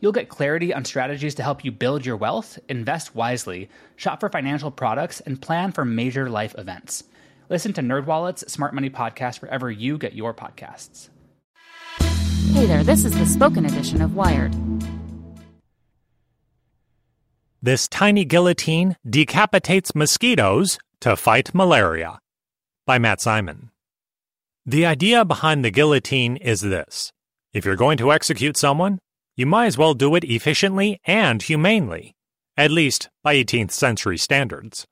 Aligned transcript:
You'll 0.00 0.12
get 0.12 0.28
clarity 0.28 0.74
on 0.74 0.84
strategies 0.84 1.34
to 1.36 1.42
help 1.42 1.64
you 1.64 1.72
build 1.72 2.04
your 2.04 2.16
wealth, 2.16 2.58
invest 2.68 3.14
wisely, 3.14 3.70
shop 3.96 4.20
for 4.20 4.28
financial 4.28 4.70
products, 4.70 5.20
and 5.20 5.40
plan 5.40 5.72
for 5.72 5.84
major 5.84 6.28
life 6.28 6.54
events. 6.58 7.04
Listen 7.48 7.72
to 7.74 7.80
NerdWallet's 7.80 8.52
Smart 8.52 8.74
Money 8.74 8.90
Podcast 8.90 9.40
wherever 9.40 9.70
you 9.70 9.96
get 9.96 10.14
your 10.14 10.34
podcasts. 10.34 11.08
Hey 12.52 12.66
there, 12.66 12.84
this 12.84 13.04
is 13.04 13.16
the 13.18 13.26
spoken 13.26 13.64
edition 13.64 14.02
of 14.02 14.14
Wired. 14.14 14.54
This 17.62 17.88
tiny 17.88 18.24
guillotine 18.24 18.96
decapitates 19.08 19.94
mosquitoes 19.94 20.78
to 21.00 21.16
fight 21.16 21.54
malaria. 21.54 22.18
By 22.86 22.98
Matt 22.98 23.20
Simon. 23.20 23.70
The 24.64 24.86
idea 24.86 25.24
behind 25.24 25.64
the 25.64 25.70
guillotine 25.70 26.36
is 26.36 26.60
this 26.60 27.12
if 27.52 27.64
you're 27.64 27.76
going 27.76 27.98
to 27.98 28.12
execute 28.12 28.56
someone, 28.56 28.98
you 29.36 29.46
might 29.46 29.66
as 29.66 29.78
well 29.78 29.94
do 29.94 30.14
it 30.14 30.24
efficiently 30.24 31.00
and 31.04 31.42
humanely, 31.42 32.16
at 32.56 32.70
least 32.70 33.10
by 33.22 33.34
18th 33.36 33.70
century 33.70 34.16
standards. 34.16 34.86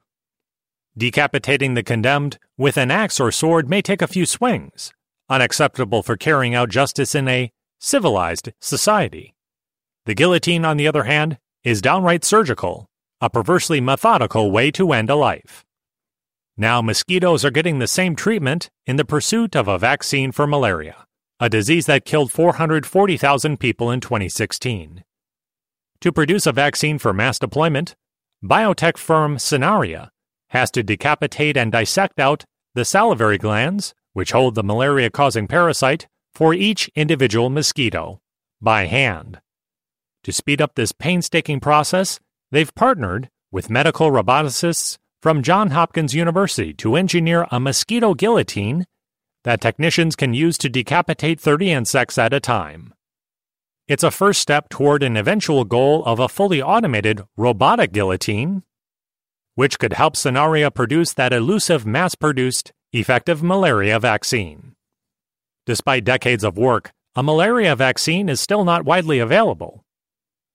Decapitating 0.97 1.75
the 1.75 1.83
condemned 1.83 2.39
with 2.57 2.77
an 2.77 2.91
axe 2.91 3.19
or 3.19 3.33
sword 3.33 3.69
may 3.69 3.83
take 3.83 4.03
a 4.03 4.07
few 4.07 4.27
swings, 4.27 4.93
unacceptable 5.29 6.03
for 6.03 6.17
carrying 6.17 6.55
out 6.55 6.69
justice 6.69 7.15
in 7.15 7.27
a 7.27 7.51
civilized 7.81 8.53
society. 8.61 9.35
The 10.07 10.15
guillotine, 10.15 10.65
on 10.65 10.77
the 10.77 10.87
other 10.87 11.05
hand, 11.05 11.39
is 11.65 11.81
downright 11.81 12.25
surgical, 12.25 12.91
a 13.21 13.31
perversely 13.31 13.81
methodical 13.81 14.51
way 14.51 14.71
to 14.73 14.93
end 14.93 15.09
a 15.09 15.17
life. 15.17 15.65
Now, 16.57 16.83
mosquitoes 16.83 17.45
are 17.45 17.51
getting 17.51 17.79
the 17.79 17.87
same 17.87 18.15
treatment 18.15 18.71
in 18.87 18.97
the 18.97 19.05
pursuit 19.05 19.57
of 19.57 19.67
a 19.67 19.79
vaccine 19.79 20.31
for 20.31 20.47
malaria, 20.47 21.07
a 21.41 21.49
disease 21.49 21.87
that 21.87 22.05
killed 22.05 22.33
440,000 22.33 23.59
people 23.59 23.91
in 23.91 24.01
2016. 24.01 25.05
To 26.01 26.13
produce 26.13 26.47
a 26.47 26.53
vaccine 26.53 26.99
for 26.99 27.13
mass 27.13 27.39
deployment, 27.39 27.97
biotech 28.45 28.97
firm 28.97 29.37
Sanaria 29.37 30.11
has 30.49 30.71
to 30.73 30.83
decapitate 30.83 31.57
and 31.57 31.73
dissect 31.73 32.21
out 32.21 32.45
the 32.75 32.85
salivary 32.85 33.39
glands, 33.39 33.95
which 34.13 34.33
hold 34.33 34.55
the 34.55 34.63
malaria 34.63 35.11
causing 35.11 35.49
parasite, 35.49 36.07
for 36.35 36.55
each 36.55 36.91
individual 36.95 37.51
mosquito, 37.51 38.21
by 38.61 38.87
hand. 38.87 39.41
To 40.25 40.33
speed 40.33 40.61
up 40.61 40.75
this 40.75 40.93
painstaking 40.93 41.61
process, 41.61 42.21
they've 42.51 42.75
partnered 42.75 43.29
with 43.51 43.71
medical 43.71 44.11
roboticists 44.11 44.99
from 45.23 45.43
Johns 45.43 45.73
Hopkins 45.73 46.15
University 46.15 46.73
to 46.75 46.97
engineer 46.97 47.47
a 47.51 47.59
mosquito 47.59 48.15
guillotine 48.15 48.87
that 49.45 49.61
technicians 49.61 50.17
can 50.17 50.35
use 50.35 50.59
to 50.59 50.69
decapitate 50.69 51.39
30 51.39 51.71
insects 51.71 52.19
at 52.19 52.33
a 52.33 52.41
time. 52.41 52.93
It's 53.87 54.03
a 54.03 54.11
first 54.11 54.41
step 54.41 54.71
toward 54.71 55.03
an 55.03 55.17
eventual 55.17 55.65
goal 55.65 56.03
of 56.05 56.19
a 56.19 56.29
fully 56.29 56.63
automated 56.63 57.23
robotic 57.37 57.93
guillotine, 57.93 58.63
which 59.55 59.79
could 59.79 59.93
help 59.93 60.17
Sanaria 60.17 60.75
produce 60.75 61.13
that 61.13 61.35
elusive 61.35 61.85
mass 61.85 62.15
produced, 62.15 62.73
effective 62.93 63.43
malaria 63.43 64.01
vaccine. 64.01 64.75
Despite 65.67 66.05
decades 66.05 66.45
of 66.45 66.57
work, 66.57 66.93
a 67.15 67.23
malaria 67.23 67.77
vaccine 67.77 68.29
is 68.29 68.41
still 68.41 68.65
not 68.65 68.85
widely 68.85 69.19
available. 69.19 69.85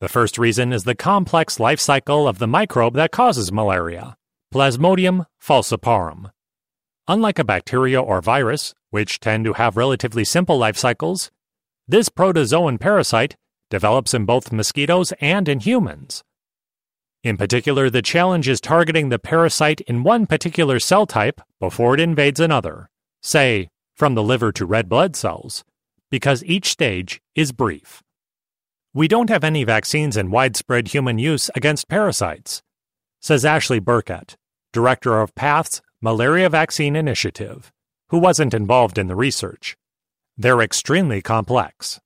The 0.02 0.10
first 0.10 0.38
reason 0.38 0.74
is 0.74 0.84
the 0.84 0.96
complex 0.96 1.60
life 1.60 1.80
cycle 1.80 2.28
of 2.28 2.40
the 2.40 2.48
microbe 2.48 2.96
that 2.96 3.12
causes 3.12 3.52
malaria, 3.52 4.18
Plasmodium 4.54 5.26
falciparum. 5.42 6.32
Unlike 7.10 7.40
a 7.40 7.44
bacteria 7.44 8.00
or 8.00 8.22
virus, 8.22 8.76
which 8.92 9.20
tend 9.20 9.44
to 9.46 9.54
have 9.54 9.76
relatively 9.76 10.24
simple 10.24 10.60
life 10.60 10.78
cycles, 10.78 11.32
this 11.88 12.08
protozoan 12.08 12.80
parasite 12.80 13.36
develops 13.72 14.14
in 14.14 14.26
both 14.26 14.52
mosquitoes 14.52 15.12
and 15.20 15.50
in 15.50 15.60
humans. 15.60 16.24
In 17.24 17.36
particular, 17.36 17.90
the 17.90 18.04
challenge 18.04 18.48
is 18.48 18.62
targeting 18.62 19.10
the 19.10 19.18
parasite 19.18 19.82
in 19.82 20.04
one 20.04 20.28
particular 20.28 20.80
cell 20.80 21.08
type 21.08 21.42
before 21.60 21.96
it 21.96 22.00
invades 22.00 22.40
another, 22.40 22.92
say, 23.24 23.70
from 23.96 24.14
the 24.14 24.22
liver 24.22 24.52
to 24.52 24.68
red 24.68 24.88
blood 24.88 25.16
cells, 25.16 25.64
because 26.12 26.44
each 26.46 26.68
stage 26.68 27.20
is 27.34 27.52
brief. 27.52 28.04
We 28.94 29.08
don't 29.08 29.32
have 29.32 29.44
any 29.44 29.64
vaccines 29.64 30.16
in 30.16 30.30
widespread 30.30 30.90
human 30.90 31.18
use 31.18 31.50
against 31.56 31.90
parasites, 31.90 32.62
says 33.20 33.44
Ashley 33.44 33.80
Birkett, 33.80 34.36
director 34.72 35.20
of 35.20 35.34
PATH's 35.34 35.82
Malaria 36.02 36.50
Vaccine 36.50 36.96
Initiative, 36.96 37.74
who 38.08 38.20
wasn't 38.20 38.54
involved 38.54 38.98
in 38.98 39.08
the 39.08 39.18
research. 39.18 39.76
They're 40.38 40.62
extremely 40.62 41.22
complex. 41.22 42.00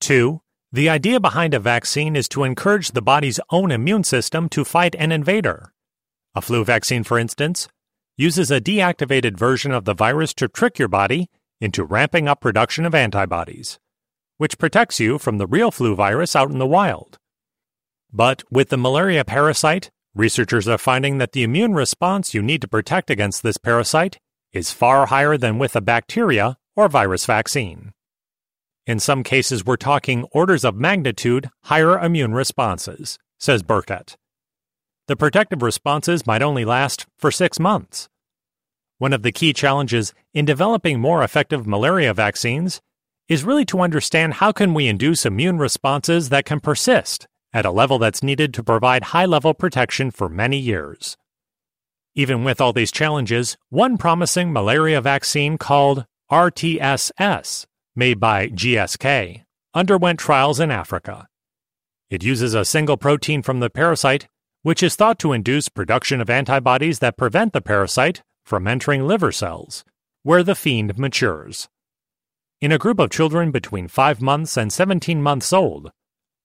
2. 0.00 0.42
The 0.72 0.90
idea 0.90 1.18
behind 1.18 1.54
a 1.54 1.58
vaccine 1.58 2.16
is 2.16 2.28
to 2.28 2.44
encourage 2.44 2.90
the 2.90 3.00
body's 3.00 3.40
own 3.48 3.70
immune 3.70 4.04
system 4.04 4.50
to 4.50 4.62
fight 4.62 4.94
an 4.98 5.10
invader. 5.10 5.72
A 6.34 6.42
flu 6.42 6.66
vaccine, 6.66 7.02
for 7.02 7.18
instance, 7.18 7.66
uses 8.18 8.50
a 8.50 8.60
deactivated 8.60 9.38
version 9.38 9.72
of 9.72 9.86
the 9.86 9.94
virus 9.94 10.34
to 10.34 10.46
trick 10.46 10.78
your 10.78 10.88
body 10.88 11.30
into 11.62 11.84
ramping 11.84 12.28
up 12.28 12.42
production 12.42 12.84
of 12.84 12.94
antibodies, 12.94 13.78
which 14.36 14.58
protects 14.58 15.00
you 15.00 15.16
from 15.16 15.38
the 15.38 15.46
real 15.46 15.70
flu 15.70 15.94
virus 15.94 16.36
out 16.36 16.50
in 16.50 16.58
the 16.58 16.66
wild. 16.66 17.16
But 18.12 18.44
with 18.50 18.68
the 18.68 18.76
malaria 18.76 19.24
parasite, 19.24 19.90
researchers 20.18 20.66
are 20.66 20.76
finding 20.76 21.18
that 21.18 21.30
the 21.30 21.44
immune 21.44 21.74
response 21.74 22.34
you 22.34 22.42
need 22.42 22.60
to 22.60 22.68
protect 22.68 23.08
against 23.08 23.42
this 23.44 23.56
parasite 23.56 24.18
is 24.52 24.72
far 24.72 25.06
higher 25.06 25.38
than 25.38 25.58
with 25.58 25.76
a 25.76 25.80
bacteria 25.80 26.58
or 26.74 26.88
virus 26.88 27.24
vaccine. 27.24 27.92
In 28.84 28.98
some 28.98 29.22
cases, 29.22 29.64
we're 29.64 29.76
talking 29.76 30.24
orders 30.32 30.64
of 30.64 30.74
magnitude 30.74 31.50
higher 31.64 31.96
immune 31.98 32.34
responses, 32.34 33.16
says 33.38 33.62
Birkett. 33.62 34.16
The 35.06 35.14
protective 35.16 35.62
responses 35.62 36.26
might 36.26 36.42
only 36.42 36.64
last 36.64 37.06
for 37.16 37.30
six 37.30 37.60
months. 37.60 38.08
One 38.98 39.12
of 39.12 39.22
the 39.22 39.30
key 39.30 39.52
challenges 39.52 40.12
in 40.34 40.44
developing 40.44 41.00
more 41.00 41.22
effective 41.22 41.64
malaria 41.64 42.12
vaccines 42.12 42.80
is 43.28 43.44
really 43.44 43.64
to 43.66 43.80
understand 43.80 44.34
how 44.34 44.50
can 44.50 44.74
we 44.74 44.88
induce 44.88 45.24
immune 45.24 45.58
responses 45.58 46.30
that 46.30 46.44
can 46.44 46.58
persist 46.58 47.27
at 47.52 47.66
a 47.66 47.70
level 47.70 47.98
that's 47.98 48.22
needed 48.22 48.52
to 48.54 48.62
provide 48.62 49.04
high 49.04 49.24
level 49.24 49.54
protection 49.54 50.10
for 50.10 50.28
many 50.28 50.58
years. 50.58 51.16
Even 52.14 52.44
with 52.44 52.60
all 52.60 52.72
these 52.72 52.92
challenges, 52.92 53.56
one 53.68 53.96
promising 53.96 54.52
malaria 54.52 55.00
vaccine 55.00 55.56
called 55.56 56.04
RTSS 56.30 57.66
made 57.94 58.20
by 58.20 58.48
GSK, 58.48 59.44
underwent 59.74 60.18
trials 60.18 60.60
in 60.60 60.70
Africa. 60.70 61.26
It 62.10 62.24
uses 62.24 62.54
a 62.54 62.64
single 62.64 62.96
protein 62.96 63.42
from 63.42 63.60
the 63.60 63.70
parasite, 63.70 64.28
which 64.62 64.82
is 64.82 64.96
thought 64.96 65.18
to 65.20 65.32
induce 65.32 65.68
production 65.68 66.20
of 66.20 66.30
antibodies 66.30 66.98
that 66.98 67.16
prevent 67.16 67.52
the 67.52 67.60
parasite 67.60 68.22
from 68.44 68.66
entering 68.66 69.06
liver 69.06 69.30
cells, 69.30 69.84
where 70.22 70.42
the 70.42 70.54
fiend 70.54 70.98
matures. 70.98 71.68
In 72.60 72.72
a 72.72 72.78
group 72.78 72.98
of 72.98 73.10
children 73.10 73.50
between 73.50 73.88
5 73.88 74.20
months 74.20 74.56
and 74.56 74.72
17 74.72 75.22
months 75.22 75.52
old, 75.52 75.92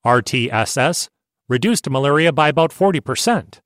RTSS 0.06 1.10
reduced 1.48 1.90
malaria 1.90 2.32
by 2.32 2.50
about 2.50 2.72
40%, 2.72 3.60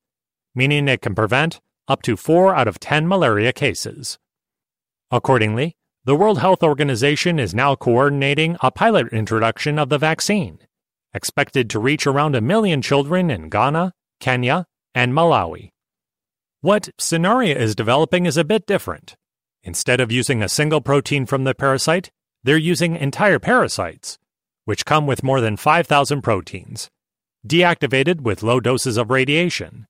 meaning 0.53 0.87
it 0.87 1.01
can 1.01 1.15
prevent 1.15 1.59
up 1.87 2.01
to 2.03 2.17
4 2.17 2.55
out 2.55 2.67
of 2.67 2.79
10 2.79 3.07
malaria 3.07 3.53
cases. 3.53 4.19
Accordingly, 5.09 5.75
the 6.05 6.15
World 6.15 6.39
Health 6.39 6.63
Organization 6.63 7.39
is 7.39 7.55
now 7.55 7.75
coordinating 7.75 8.57
a 8.61 8.71
pilot 8.71 9.07
introduction 9.11 9.79
of 9.79 9.89
the 9.89 9.97
vaccine, 9.97 10.59
expected 11.13 11.69
to 11.69 11.79
reach 11.79 12.05
around 12.05 12.35
a 12.35 12.41
million 12.41 12.81
children 12.81 13.29
in 13.29 13.49
Ghana, 13.49 13.93
Kenya, 14.19 14.65
and 14.93 15.13
Malawi. 15.13 15.71
What 16.61 16.89
Sanaria 16.99 17.55
is 17.55 17.75
developing 17.75 18.25
is 18.25 18.37
a 18.37 18.43
bit 18.43 18.65
different. 18.65 19.15
Instead 19.63 19.99
of 19.99 20.11
using 20.11 20.41
a 20.41 20.49
single 20.49 20.81
protein 20.81 21.25
from 21.25 21.43
the 21.43 21.53
parasite, 21.53 22.09
they're 22.43 22.57
using 22.57 22.95
entire 22.95 23.39
parasites, 23.39 24.17
which 24.67 24.83
come 24.83 25.07
with 25.07 25.23
more 25.23 25.39
than 25.39 25.55
5,000 25.55 26.21
proteins, 26.21 26.89
deactivated 27.47 28.19
with 28.19 28.43
low 28.43 28.59
doses 28.59 28.97
of 28.97 29.09
radiation. 29.09 29.87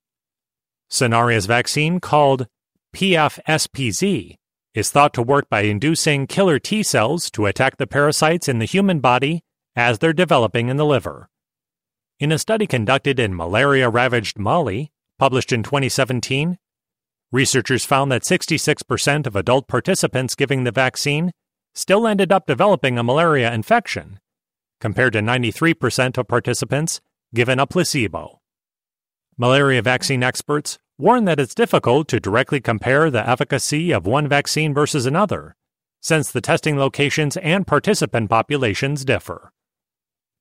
Sanaria's 0.88 1.46
vaccine, 1.46 1.98
called 1.98 2.46
PFSPZ, 2.94 4.36
is 4.74 4.90
thought 4.90 5.12
to 5.14 5.20
work 5.20 5.48
by 5.50 5.62
inducing 5.62 6.28
killer 6.28 6.60
T 6.60 6.84
cells 6.84 7.28
to 7.32 7.46
attack 7.46 7.76
the 7.76 7.88
parasites 7.88 8.48
in 8.48 8.60
the 8.60 8.66
human 8.66 9.00
body 9.00 9.42
as 9.74 9.98
they're 9.98 10.12
developing 10.12 10.68
in 10.68 10.76
the 10.76 10.86
liver. 10.86 11.28
In 12.20 12.30
a 12.30 12.38
study 12.38 12.68
conducted 12.68 13.18
in 13.18 13.34
malaria 13.34 13.88
ravaged 13.88 14.38
Mali, 14.38 14.92
published 15.18 15.50
in 15.50 15.64
2017, 15.64 16.56
researchers 17.32 17.84
found 17.84 18.12
that 18.12 18.22
66% 18.22 19.26
of 19.26 19.34
adult 19.34 19.66
participants 19.66 20.36
giving 20.36 20.62
the 20.62 20.70
vaccine 20.70 21.32
still 21.74 22.06
ended 22.06 22.30
up 22.30 22.46
developing 22.46 22.96
a 22.96 23.02
malaria 23.02 23.52
infection, 23.52 24.20
compared 24.80 25.12
to 25.12 25.20
93% 25.20 26.18
of 26.18 26.28
participants 26.28 27.00
given 27.34 27.58
a 27.58 27.66
placebo. 27.66 28.40
Malaria 29.36 29.82
vaccine 29.82 30.22
experts 30.22 30.78
warn 30.96 31.24
that 31.24 31.38
it's 31.38 31.54
difficult 31.54 32.08
to 32.08 32.20
directly 32.20 32.60
compare 32.60 33.10
the 33.10 33.28
efficacy 33.28 33.92
of 33.92 34.06
one 34.06 34.26
vaccine 34.26 34.74
versus 34.74 35.06
another, 35.06 35.54
since 36.00 36.30
the 36.30 36.40
testing 36.40 36.76
locations 36.76 37.36
and 37.36 37.66
participant 37.66 38.28
populations 38.28 39.04
differ. 39.04 39.52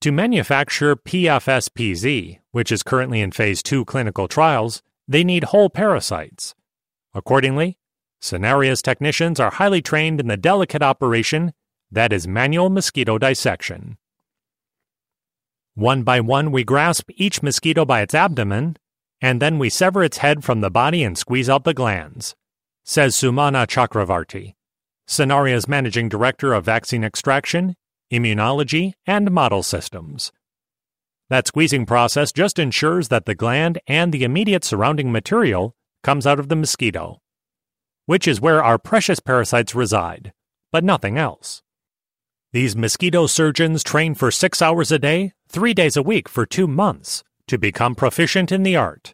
To 0.02 0.12
manufacture 0.12 0.96
PFSPZ, 0.96 2.40
which 2.52 2.72
is 2.72 2.84
currently 2.84 3.22
in 3.22 3.32
phase 3.32 3.64
2 3.64 3.86
clinical 3.86 4.28
trials, 4.28 4.82
they 5.08 5.24
need 5.24 5.46
whole 5.46 5.70
parasites. 5.70 6.54
Accordingly, 7.14 7.78
Sanaria's 8.22 8.82
technicians 8.82 9.40
are 9.40 9.52
highly 9.52 9.82
trained 9.82 10.20
in 10.20 10.28
the 10.28 10.38
delicate 10.38 10.82
operation 10.82 11.54
that 11.92 12.12
is 12.12 12.28
manual 12.28 12.70
mosquito 12.70 13.18
dissection. 13.18 13.98
One 15.78 16.02
by 16.02 16.22
one, 16.22 16.52
we 16.52 16.64
grasp 16.64 17.12
each 17.18 17.44
mosquito 17.44 17.86
by 17.86 18.02
its 18.02 18.16
abdomen, 18.16 18.78
and 19.22 19.40
then 19.40 19.60
we 19.60 19.70
sever 19.70 20.04
its 20.04 20.18
head 20.18 20.44
from 20.44 20.62
the 20.62 20.72
body 20.72 21.04
and 21.04 21.16
squeeze 21.16 21.52
out 21.52 21.66
the 21.66 21.74
glands, 21.76 22.36
says 22.84 23.16
Sumana 23.16 23.68
Chakravarty, 23.68 24.56
Sanaria's 25.08 25.68
managing 25.68 26.10
director 26.10 26.52
of 26.54 26.66
vaccine 26.66 27.04
extraction, 27.04 27.76
immunology, 28.12 28.94
and 29.06 29.30
model 29.30 29.62
systems. 29.62 30.32
That 31.30 31.46
squeezing 31.46 31.86
process 31.86 32.32
just 32.32 32.58
ensures 32.58 33.10
that 33.10 33.28
the 33.28 33.36
gland 33.36 33.78
and 33.86 34.12
the 34.12 34.24
immediate 34.24 34.64
surrounding 34.64 35.12
material 35.12 35.76
comes 36.02 36.26
out 36.26 36.40
of 36.40 36.50
the 36.50 36.56
mosquito, 36.56 37.20
which 38.08 38.28
is 38.28 38.42
where 38.42 38.64
our 38.64 38.80
precious 38.80 39.20
parasites 39.20 39.76
reside, 39.76 40.34
but 40.72 40.84
nothing 40.84 41.20
else. 41.20 41.62
These 42.52 42.76
mosquito 42.76 43.28
surgeons 43.28 43.84
train 43.84 44.16
for 44.16 44.32
six 44.32 44.60
hours 44.60 44.92
a 44.92 44.98
day, 44.98 45.34
three 45.48 45.74
days 45.74 45.96
a 45.96 46.04
week 46.04 46.28
for 46.28 46.46
two 46.46 46.68
months 46.68 47.24
to 47.48 47.58
become 47.58 47.96
proficient 47.96 48.52
in 48.52 48.64
the 48.64 48.76
art. 48.76 49.14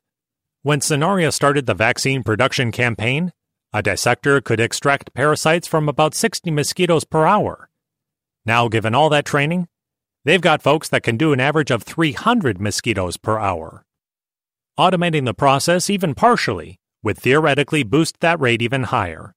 When 0.63 0.80
Sanaria 0.80 1.31
started 1.31 1.65
the 1.65 1.74
vaccine 1.74 2.24
production 2.24 2.71
campaign, 2.71 3.31
a 3.71 3.81
dissector 3.81 4.41
could 4.41 4.59
extract 4.59 5.13
parasites 5.13 5.68
from 5.68 5.88
about 5.88 6.15
60 6.15 6.50
mosquitoes 6.51 7.03
per 7.03 7.25
hour. 7.25 7.69
Now, 8.45 8.68
given 8.68 8.95
all 8.95 9.09
that 9.09 9.25
training, 9.25 9.68
they've 10.25 10.41
got 10.41 10.62
folks 10.62 10.89
that 10.89 11.03
can 11.03 11.18
do 11.18 11.33
an 11.33 11.39
average 11.39 11.71
of 11.71 11.83
300 11.83 12.59
mosquitoes 12.59 13.18
per 13.18 13.39
hour. 13.39 13.83
Automating 14.77 15.25
the 15.25 15.33
process, 15.33 15.89
even 15.89 16.15
partially, 16.15 16.79
would 17.03 17.18
theoretically 17.18 17.83
boost 17.83 18.19
that 18.21 18.39
rate 18.39 18.62
even 18.62 18.83
higher. 18.83 19.33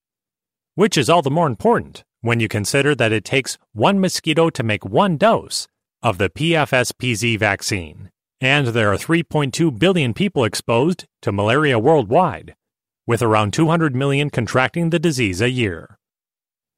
Which 0.75 0.97
is 0.97 1.11
all 1.11 1.23
the 1.23 1.31
more 1.31 1.47
important 1.47 2.05
when 2.21 2.41
you 2.41 2.49
consider 2.49 2.95
that 2.95 3.13
it 3.13 3.25
takes 3.25 3.59
one 3.73 4.01
mosquito 4.01 4.51
to 4.51 4.63
make 4.63 4.85
one 4.85 5.17
dose 5.17 5.69
of 6.07 6.19
the 6.19 6.31
PFSPZ 6.31 7.37
vaccine, 7.37 8.13
and 8.41 8.69
there 8.69 8.93
are 8.93 8.97
3.2 8.97 9.77
billion 9.77 10.15
people 10.15 10.45
exposed 10.45 11.05
to 11.21 11.33
malaria 11.33 11.81
worldwide, 11.81 12.55
with 13.09 13.23
around 13.23 13.53
200 13.53 13.93
million 13.93 14.31
contracting 14.31 14.91
the 14.91 15.01
disease 15.01 15.41
a 15.41 15.51
year. 15.51 15.99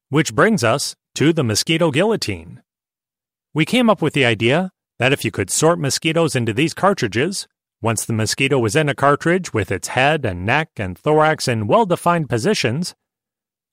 Which 0.08 0.34
brings 0.34 0.64
us 0.64 0.96
to 1.16 1.34
the 1.34 1.44
mosquito 1.44 1.90
guillotine. 1.90 2.62
We 3.52 3.66
came 3.66 3.90
up 3.90 4.00
with 4.00 4.14
the 4.14 4.24
idea 4.24 4.70
that 4.98 5.12
if 5.12 5.26
you 5.26 5.30
could 5.30 5.50
sort 5.50 5.78
mosquitoes 5.78 6.34
into 6.34 6.54
these 6.54 6.72
cartridges, 6.72 7.46
once 7.82 8.06
the 8.06 8.14
mosquito 8.14 8.58
was 8.58 8.74
in 8.74 8.88
a 8.88 8.94
cartridge 8.94 9.52
with 9.52 9.70
its 9.70 9.88
head 9.88 10.24
and 10.24 10.46
neck 10.46 10.70
and 10.78 10.96
thorax 10.96 11.46
in 11.46 11.66
well 11.66 11.84
defined 11.84 12.30
positions, 12.30 12.94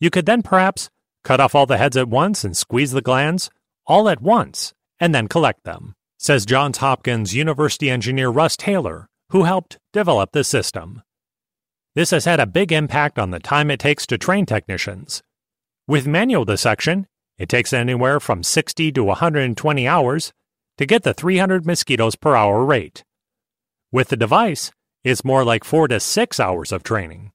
you 0.01 0.09
could 0.09 0.25
then 0.25 0.41
perhaps 0.41 0.89
Cut 1.25 1.39
off 1.39 1.55
all 1.55 1.65
the 1.65 1.77
heads 1.77 1.97
at 1.97 2.07
once 2.07 2.43
and 2.43 2.55
squeeze 2.55 2.91
the 2.91 3.01
glands 3.01 3.49
all 3.87 4.07
at 4.07 4.21
once 4.21 4.75
and 4.99 5.13
then 5.13 5.27
collect 5.27 5.63
them, 5.63 5.93
says 6.17 6.45
Johns 6.45 6.77
Hopkins 6.77 7.33
University 7.33 7.89
engineer 7.89 8.29
Russ 8.29 8.55
Taylor, 8.57 9.07
who 9.29 9.43
helped 9.43 9.77
develop 9.93 10.31
the 10.31 10.43
system. 10.43 11.01
This 11.95 12.11
has 12.11 12.25
had 12.25 12.39
a 12.39 12.45
big 12.45 12.71
impact 12.71 13.17
on 13.17 13.31
the 13.31 13.39
time 13.39 13.71
it 13.71 13.79
takes 13.79 14.05
to 14.07 14.17
train 14.17 14.45
technicians. 14.45 15.23
With 15.87 16.07
manual 16.07 16.45
dissection, 16.45 17.07
it 17.37 17.49
takes 17.49 17.73
anywhere 17.73 18.19
from 18.19 18.43
60 18.43 18.91
to 18.93 19.03
120 19.03 19.87
hours 19.87 20.33
to 20.77 20.85
get 20.85 21.03
the 21.03 21.13
300 21.13 21.65
mosquitoes 21.65 22.15
per 22.15 22.35
hour 22.35 22.63
rate. 22.63 23.03
With 23.91 24.09
the 24.09 24.17
device, 24.17 24.71
it's 25.03 25.23
more 25.23 25.43
like 25.43 25.63
4 25.63 25.87
to 25.89 25.99
6 25.99 26.39
hours 26.39 26.71
of 26.71 26.83
training. 26.83 27.31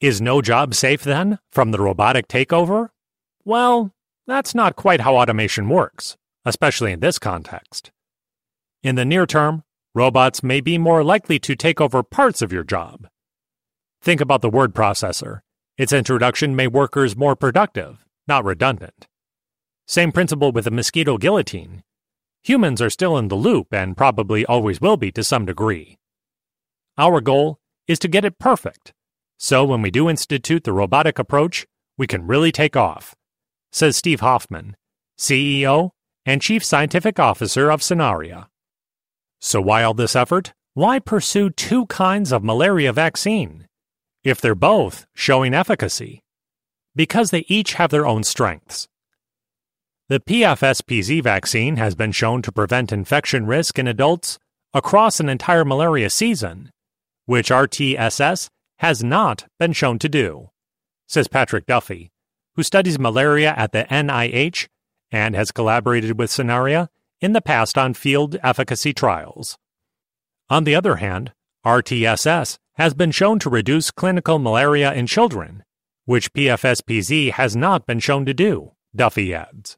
Is 0.00 0.20
no 0.20 0.42
job 0.42 0.74
safe 0.74 1.02
then 1.02 1.38
from 1.50 1.70
the 1.70 1.78
robotic 1.78 2.26
takeover? 2.28 2.88
Well, 3.44 3.92
that's 4.26 4.54
not 4.54 4.76
quite 4.76 5.00
how 5.00 5.16
automation 5.16 5.68
works, 5.68 6.16
especially 6.44 6.92
in 6.92 7.00
this 7.00 7.18
context. 7.18 7.90
In 8.82 8.94
the 8.94 9.04
near 9.04 9.26
term, 9.26 9.64
robots 9.94 10.42
may 10.42 10.60
be 10.60 10.78
more 10.78 11.04
likely 11.04 11.38
to 11.40 11.54
take 11.54 11.80
over 11.80 12.02
parts 12.02 12.42
of 12.42 12.52
your 12.52 12.64
job. 12.64 13.08
Think 14.00 14.20
about 14.20 14.42
the 14.42 14.50
word 14.50 14.74
processor. 14.74 15.40
Its 15.78 15.92
introduction 15.92 16.56
made 16.56 16.68
workers 16.68 17.16
more 17.16 17.36
productive, 17.36 18.04
not 18.26 18.44
redundant. 18.44 19.06
Same 19.86 20.12
principle 20.12 20.52
with 20.52 20.64
the 20.64 20.70
mosquito 20.70 21.18
guillotine. 21.18 21.82
Humans 22.42 22.82
are 22.82 22.90
still 22.90 23.16
in 23.16 23.28
the 23.28 23.36
loop 23.36 23.68
and 23.72 23.96
probably 23.96 24.44
always 24.46 24.80
will 24.80 24.96
be 24.96 25.12
to 25.12 25.22
some 25.22 25.46
degree. 25.46 25.98
Our 26.98 27.20
goal 27.20 27.58
is 27.86 27.98
to 28.00 28.08
get 28.08 28.24
it 28.24 28.38
perfect 28.38 28.92
so 29.42 29.64
when 29.64 29.82
we 29.82 29.90
do 29.90 30.08
institute 30.08 30.62
the 30.62 30.72
robotic 30.72 31.18
approach, 31.18 31.66
we 31.98 32.06
can 32.06 32.28
really 32.28 32.52
take 32.52 32.76
off, 32.76 33.16
says 33.72 33.96
Steve 33.96 34.20
Hoffman, 34.20 34.76
CEO 35.18 35.90
and 36.24 36.40
Chief 36.40 36.64
Scientific 36.64 37.18
Officer 37.18 37.70
of 37.70 37.80
Sanaria. 37.80 38.48
So 39.40 39.60
why 39.60 39.82
all 39.82 39.94
this 39.94 40.14
effort? 40.14 40.52
Why 40.74 40.98
pursue 40.98 41.50
two 41.50 41.86
kinds 41.86 42.32
of 42.32 42.44
malaria 42.44 42.92
vaccine? 42.92 43.66
If 44.24 44.40
they're 44.40 44.54
both 44.54 45.06
showing 45.14 45.52
efficacy. 45.52 46.22
Because 46.94 47.30
they 47.30 47.44
each 47.48 47.74
have 47.74 47.90
their 47.90 48.06
own 48.06 48.22
strengths. 48.22 48.88
The 50.08 50.20
PFSPZ 50.20 51.22
vaccine 51.22 51.76
has 51.76 51.94
been 51.94 52.12
shown 52.12 52.42
to 52.42 52.52
prevent 52.52 52.92
infection 52.92 53.46
risk 53.46 53.78
in 53.78 53.86
adults 53.88 54.38
across 54.74 55.20
an 55.20 55.28
entire 55.28 55.64
malaria 55.64 56.10
season, 56.10 56.70
which 57.26 57.50
RTSS 57.50 58.48
has 58.78 59.02
not 59.02 59.46
been 59.58 59.72
shown 59.72 59.98
to 60.00 60.08
do, 60.08 60.50
says 61.06 61.28
Patrick 61.28 61.66
Duffy, 61.66 62.10
who 62.56 62.62
studies 62.62 62.98
malaria 62.98 63.54
at 63.56 63.72
the 63.72 63.84
NIH 63.84 64.68
and 65.12 65.36
has 65.36 65.52
collaborated 65.52 66.18
with 66.18 66.30
Sanaria 66.30 66.88
in 67.20 67.34
the 67.34 67.40
past 67.40 67.78
on 67.78 67.94
field 67.94 68.36
efficacy 68.42 68.92
trials. 68.92 69.58
On 70.50 70.64
the 70.64 70.74
other 70.74 70.96
hand, 70.96 71.32
RTSS 71.64 72.58
has 72.74 72.94
been 72.94 73.12
shown 73.12 73.38
to 73.38 73.50
reduce 73.50 73.90
clinical 73.90 74.38
malaria 74.38 74.92
in 74.92 75.06
children, 75.06 75.62
which 76.06 76.32
PFSPZ 76.32 77.32
has 77.32 77.54
not 77.54 77.86
been 77.86 78.00
shown 78.00 78.24
to 78.24 78.34
do, 78.34 78.72
Duffy 78.96 79.32
adds. 79.32 79.76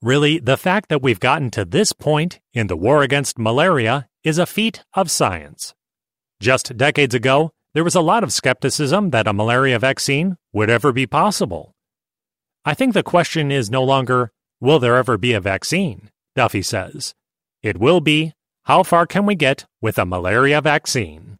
Really, 0.00 0.38
the 0.38 0.58
fact 0.58 0.90
that 0.90 1.02
we've 1.02 1.18
gotten 1.18 1.50
to 1.52 1.64
this 1.64 1.92
point 1.92 2.38
in 2.52 2.66
the 2.66 2.76
war 2.76 3.02
against 3.02 3.38
malaria 3.38 4.06
is 4.22 4.38
a 4.38 4.46
feat 4.46 4.84
of 4.92 5.10
science. 5.10 5.74
Just 6.40 6.76
decades 6.76 7.14
ago, 7.14 7.52
there 7.72 7.84
was 7.84 7.94
a 7.94 8.00
lot 8.00 8.22
of 8.22 8.32
skepticism 8.32 9.10
that 9.10 9.26
a 9.26 9.32
malaria 9.32 9.78
vaccine 9.78 10.36
would 10.52 10.70
ever 10.70 10.92
be 10.92 11.06
possible. 11.06 11.73
I 12.66 12.72
think 12.72 12.94
the 12.94 13.02
question 13.02 13.52
is 13.52 13.70
no 13.70 13.84
longer, 13.84 14.30
will 14.58 14.78
there 14.78 14.96
ever 14.96 15.18
be 15.18 15.34
a 15.34 15.40
vaccine? 15.40 16.08
Duffy 16.34 16.62
says. 16.62 17.14
It 17.62 17.78
will 17.78 18.00
be, 18.00 18.32
how 18.62 18.82
far 18.82 19.06
can 19.06 19.26
we 19.26 19.34
get 19.34 19.66
with 19.82 19.98
a 19.98 20.06
malaria 20.06 20.62
vaccine? 20.62 21.36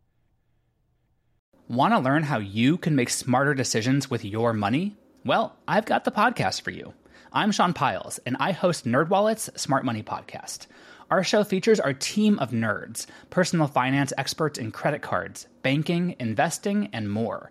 Want 1.66 1.94
to 1.94 1.98
learn 1.98 2.24
how 2.24 2.40
you 2.40 2.76
can 2.76 2.94
make 2.94 3.08
smarter 3.08 3.54
decisions 3.54 4.10
with 4.10 4.22
your 4.22 4.52
money? 4.52 4.98
Well, 5.24 5.56
I've 5.66 5.86
got 5.86 6.04
the 6.04 6.10
podcast 6.10 6.60
for 6.60 6.72
you. 6.72 6.92
I'm 7.32 7.52
Sean 7.52 7.72
Pyles, 7.72 8.18
and 8.26 8.36
I 8.38 8.52
host 8.52 8.84
NerdWallet's 8.84 9.48
Smart 9.58 9.86
Money 9.86 10.02
Podcast. 10.02 10.66
Our 11.10 11.24
show 11.24 11.42
features 11.42 11.80
our 11.80 11.94
team 11.94 12.38
of 12.38 12.50
nerds, 12.50 13.06
personal 13.30 13.66
finance 13.66 14.12
experts 14.18 14.58
in 14.58 14.72
credit 14.72 15.00
cards, 15.00 15.46
banking, 15.62 16.16
investing, 16.18 16.90
and 16.92 17.10
more. 17.10 17.50